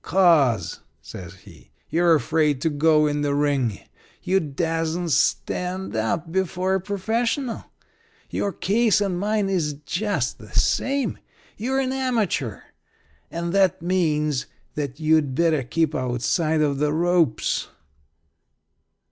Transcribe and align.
"'Cause," 0.03 0.79
said 0.99 1.31
he, 1.31 1.69
"you're 1.87 2.15
afraid 2.15 2.59
to 2.59 2.71
go 2.71 3.05
in 3.05 3.21
the 3.21 3.35
ring. 3.35 3.79
You 4.23 4.39
dassen't 4.39 5.11
stand 5.11 5.95
up 5.95 6.31
before 6.31 6.73
a 6.73 6.81
professional. 6.81 7.65
Your 8.27 8.51
case 8.51 8.99
and 8.99 9.19
mine 9.19 9.47
is 9.47 9.73
just 9.85 10.39
the 10.39 10.51
same. 10.59 11.19
You're 11.55 11.79
a 11.79 11.85
amateur; 11.85 12.61
and 13.29 13.53
that 13.53 13.83
means 13.83 14.47
that 14.73 14.99
you'd 14.99 15.35
better 15.35 15.61
keep 15.61 15.93
outside 15.93 16.61
of 16.61 16.79
the 16.79 16.91
ropes." 16.91 17.67